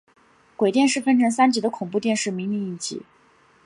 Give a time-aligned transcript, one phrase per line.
[0.57, 3.03] 鬼店是分成三集的恐怖电视迷你影集。